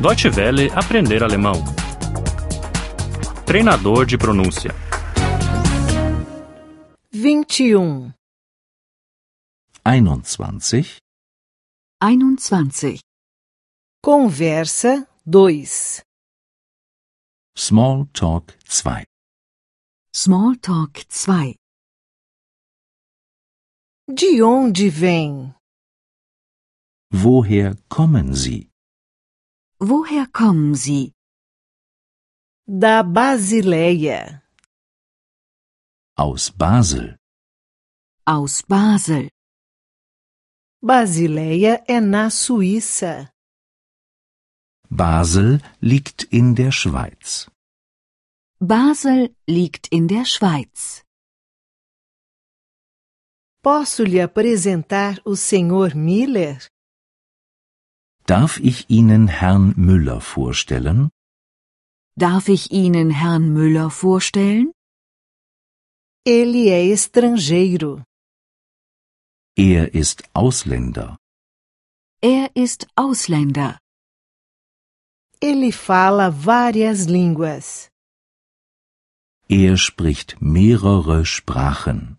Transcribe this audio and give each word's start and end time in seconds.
Deutsche 0.00 0.30
Welle 0.30 0.70
aprender 0.72 1.22
alemão. 1.22 1.62
Treinador 3.44 4.06
de 4.06 4.16
pronúncia. 4.16 4.70
21. 7.12 8.10
21. 9.84 10.54
21. 12.00 12.98
Conversa 14.02 15.06
2. 15.26 16.02
Small 17.54 18.06
Talk 18.14 18.56
2. 18.64 19.04
Smalltalk 20.14 21.04
2. 21.10 21.54
De 24.08 24.42
onde 24.42 24.88
vem? 24.88 25.54
Woher 27.12 27.76
kommen 27.90 28.34
Sie? 28.34 28.69
Woher 29.82 30.26
kommen 30.26 30.74
Sie? 30.74 31.14
Da 32.66 33.02
Basileia. 33.02 34.42
Aus 36.16 36.50
Basel. 36.50 37.16
Aus 38.26 38.60
Basel. 38.60 39.30
Basileia 40.82 41.82
é 41.88 41.98
na 41.98 42.28
Suíça. 42.28 43.32
Basel 44.90 45.62
liegt 45.80 46.24
in 46.24 46.54
der 46.54 46.72
Schweiz. 46.72 47.50
Basel 48.60 49.34
liegt 49.48 49.88
in 49.90 50.06
der 50.06 50.26
Schweiz. 50.26 51.02
Posso 53.62 54.04
lhe 54.04 54.22
apresentar 54.22 55.18
o 55.24 55.34
Sr. 55.34 55.94
Miller? 55.94 56.58
Darf 58.36 58.60
ich 58.60 58.88
Ihnen 58.88 59.26
Herrn 59.26 59.74
Müller 59.76 60.20
vorstellen? 60.20 61.10
Darf 62.14 62.46
ich 62.48 62.70
Ihnen 62.70 63.10
Herrn 63.10 63.52
Müller 63.52 63.90
vorstellen? 63.90 64.72
Ele 66.24 66.70
é 66.70 66.92
estrangeiro. 66.92 68.04
Er 69.56 69.94
ist 70.02 70.18
Ausländer. 70.32 71.18
Er 72.22 72.54
ist 72.54 72.86
Ausländer. 72.94 73.78
Ele 75.40 75.72
fala 75.72 76.30
várias 76.30 77.06
línguas. 77.06 77.88
Er 79.48 79.76
spricht 79.76 80.40
mehrere 80.40 81.26
Sprachen. 81.26 82.18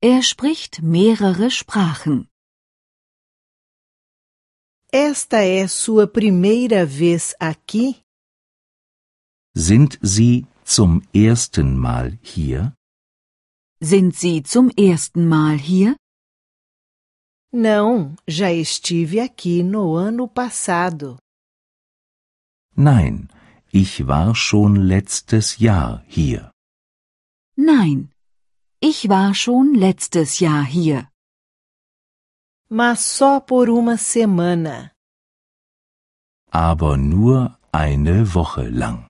Er 0.00 0.22
spricht 0.24 0.82
mehrere 0.82 1.52
Sprachen. 1.52 2.28
Esta 4.98 5.42
é 5.44 5.68
sua 5.68 6.06
primeira 6.06 6.86
vez 6.86 7.34
aqui? 7.38 8.02
Sind 9.54 9.98
Sie 10.02 10.46
zum 10.64 11.02
ersten 11.12 11.76
Mal 11.76 12.18
hier? 12.22 12.72
Sind 13.78 14.14
Sie 14.16 14.42
zum 14.42 14.70
ersten 14.74 15.28
Mal 15.28 15.58
hier? 15.58 15.96
Não, 17.52 18.16
já 18.26 18.50
estive 18.50 19.20
aqui 19.20 19.62
no 19.62 19.96
ano 19.96 20.26
passado. 20.26 21.18
Nein, 22.74 23.28
ich 23.70 24.00
war 24.06 24.34
schon 24.34 24.76
letztes 24.76 25.58
Jahr 25.58 26.02
hier. 26.08 26.50
Nein. 27.54 28.08
Ich 28.80 29.10
war 29.10 29.34
schon 29.34 29.74
letztes 29.74 30.40
Jahr 30.40 30.64
hier. 30.64 31.10
Mas 32.68 33.00
só 33.00 33.40
por 33.40 33.68
uma 33.70 33.96
semana. 33.96 34.92
Aber 36.50 36.96
nur 36.96 37.56
eine 37.72 38.24
Woche 38.34 38.68
lang. 38.68 39.06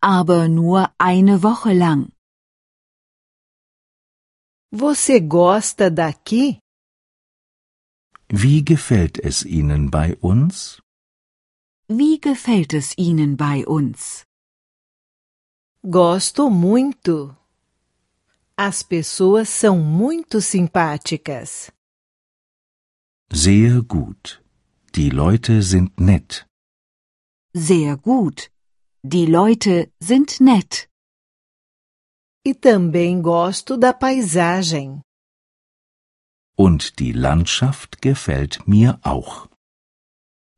Aber 0.00 0.48
nur 0.48 0.92
eine 0.98 1.42
Woche 1.42 1.72
lang. 1.72 2.12
Você 4.70 5.20
gosta 5.20 5.90
daqui? 5.90 6.58
Wie 8.28 8.62
gefällt 8.62 9.18
es 9.18 9.44
Ihnen 9.44 9.90
bei 9.90 10.16
uns? 10.20 10.80
Wie 11.88 12.18
gefällt 12.20 12.72
es 12.72 12.94
Ihnen 12.96 13.36
bei 13.36 13.64
uns? 13.66 14.24
Gosto 15.82 16.48
muito. 16.50 17.36
As 18.56 18.82
pessoas 18.82 19.48
são 19.48 19.78
muito 19.78 20.40
simpáticas. 20.40 21.70
Sehr 23.32 23.82
gut. 23.82 24.42
Die 24.94 25.10
Leute 25.10 25.62
sind 25.62 25.98
nett. 25.98 26.46
Sehr 27.52 27.96
gut. 27.96 28.50
Die 29.02 29.26
Leute 29.26 29.92
sind 30.00 30.40
nett. 30.40 30.88
E 32.46 32.54
também 32.54 33.22
gosto 33.22 33.76
da 33.76 33.92
paisagem. 33.92 35.02
Und 36.56 36.98
die 37.00 37.12
Landschaft 37.12 38.00
gefällt 38.02 38.68
mir 38.68 38.98
auch. 39.02 39.48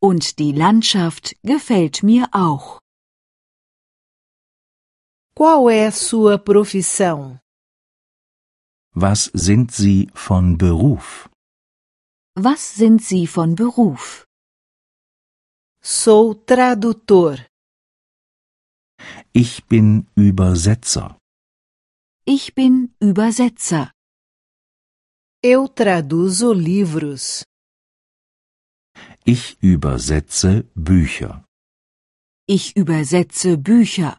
Und 0.01 0.39
die 0.39 0.53
Landschaft 0.53 1.37
gefällt 1.43 2.03
mir 2.03 2.29
auch. 2.33 2.81
Qual 5.35 5.71
é 5.71 5.87
a 5.87 5.93
sua 5.93 6.39
profissão? 6.39 7.39
Was 8.95 9.31
sind 9.35 9.71
Sie 9.73 10.09
von 10.15 10.57
Beruf? 10.57 11.29
Was 12.39 12.75
sind 12.75 13.01
Sie 13.03 13.27
von 13.27 13.55
Beruf? 13.55 14.27
Sou 15.83 16.35
tradutor. 16.35 17.39
Ich 19.33 19.65
bin 19.65 20.07
Übersetzer. 20.15 21.17
Ich 22.27 22.55
bin 22.55 22.95
Übersetzer. 23.01 23.91
Eu 25.43 25.69
traduzo 25.69 26.53
livros. 26.53 27.47
Ich 29.25 29.57
übersetze 29.63 30.65
Bücher. 30.75 31.43
Ich 32.47 32.77
übersetze 32.77 33.57
Bücher. 33.57 34.19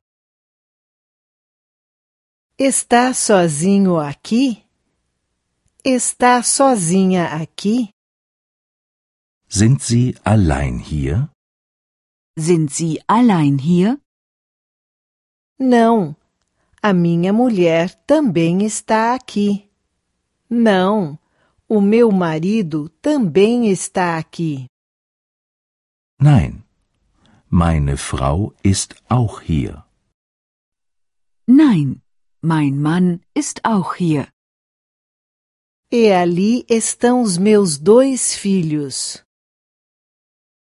Está 2.58 3.14
sozinho 3.14 4.00
aqui? 4.00 4.66
Está 5.86 6.42
sozinha 6.42 7.28
aqui? 7.44 7.92
Sind 9.50 9.82
Sie 9.82 10.16
allein 10.24 10.80
hier? 10.80 11.30
Sind 12.38 12.70
Sie 12.70 13.02
allein 13.08 13.58
hier? 13.58 14.00
Não. 15.60 16.16
A 16.82 16.94
minha 16.94 17.34
mulher 17.34 17.96
também 18.06 18.66
está 18.66 19.16
aqui. 19.16 19.70
Não. 20.50 21.18
O 21.68 21.82
meu 21.82 22.12
marido 22.12 22.90
também 23.02 23.70
está 23.72 24.18
aqui. 24.18 24.68
Nein. 26.20 26.64
Meine 27.50 27.98
Frau 27.98 28.54
ist 28.64 28.96
auch 29.10 29.42
hier. 29.42 29.86
Nein. 31.48 32.02
Mein 32.42 32.80
Mann 32.80 33.22
ist 33.34 33.66
auch 33.66 33.96
hier. 33.96 34.28
E 35.92 36.12
ali 36.12 36.66
estão 36.70 37.22
os 37.22 37.38
meus 37.38 37.78
dois 37.78 38.36
filhos. 38.36 39.27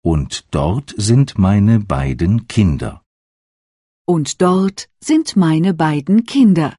Und 0.07 0.45
dort 0.51 0.93
sind 0.99 1.39
meine 1.39 1.81
beiden 1.81 2.47
Kinder. 2.47 3.01
Und 4.07 4.43
dort 4.43 4.91
sind 5.01 5.35
meine 5.35 5.73
beiden 5.73 6.27
Kinder. 6.27 6.77